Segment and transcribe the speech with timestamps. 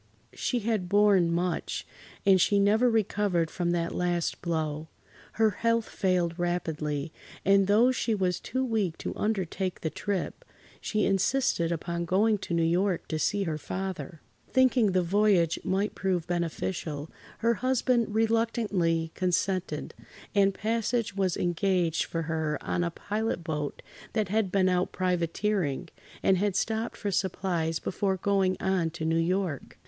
[0.33, 1.85] She had borne much,
[2.25, 4.87] and she never recovered from that last blow.
[5.33, 7.13] Her health failed rapidly,
[7.45, 10.43] and though she was too weak to undertake the trip,
[10.79, 14.21] she insisted upon going to New York to see her father.
[14.49, 19.93] Thinking the voyage might prove beneficial, her husband reluctantly consented,
[20.33, 23.83] and passage was engaged for her on a pilot boat
[24.13, 25.89] that had been out privateering,
[26.23, 29.77] and had stopped for supplies before going on to New York.